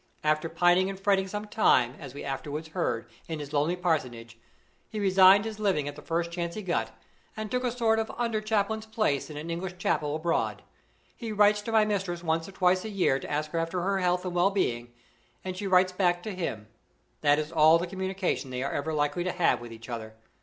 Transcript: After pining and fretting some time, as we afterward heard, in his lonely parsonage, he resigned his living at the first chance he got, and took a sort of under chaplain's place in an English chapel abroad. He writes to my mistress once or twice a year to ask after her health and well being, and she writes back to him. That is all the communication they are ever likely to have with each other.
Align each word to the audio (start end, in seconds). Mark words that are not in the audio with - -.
After 0.23 0.49
pining 0.49 0.89
and 0.89 0.99
fretting 0.99 1.27
some 1.27 1.45
time, 1.45 1.93
as 1.99 2.15
we 2.15 2.23
afterward 2.23 2.69
heard, 2.69 3.05
in 3.27 3.37
his 3.37 3.53
lonely 3.53 3.75
parsonage, 3.75 4.35
he 4.89 4.99
resigned 4.99 5.45
his 5.45 5.59
living 5.59 5.87
at 5.87 5.95
the 5.95 6.01
first 6.01 6.31
chance 6.31 6.55
he 6.55 6.63
got, 6.63 6.89
and 7.37 7.51
took 7.51 7.63
a 7.63 7.71
sort 7.71 7.99
of 7.99 8.09
under 8.17 8.41
chaplain's 8.41 8.87
place 8.87 9.29
in 9.29 9.37
an 9.37 9.51
English 9.51 9.77
chapel 9.77 10.15
abroad. 10.15 10.63
He 11.15 11.31
writes 11.31 11.61
to 11.61 11.71
my 11.71 11.85
mistress 11.85 12.23
once 12.23 12.49
or 12.49 12.51
twice 12.51 12.83
a 12.83 12.89
year 12.89 13.19
to 13.19 13.29
ask 13.29 13.53
after 13.53 13.81
her 13.83 13.99
health 13.99 14.25
and 14.25 14.33
well 14.33 14.49
being, 14.49 14.91
and 15.45 15.55
she 15.55 15.67
writes 15.67 15.91
back 15.91 16.23
to 16.23 16.33
him. 16.33 16.67
That 17.21 17.37
is 17.37 17.51
all 17.51 17.77
the 17.77 17.85
communication 17.85 18.49
they 18.49 18.63
are 18.63 18.71
ever 18.71 18.95
likely 18.95 19.23
to 19.25 19.31
have 19.31 19.61
with 19.61 19.71
each 19.71 19.87
other. 19.87 20.15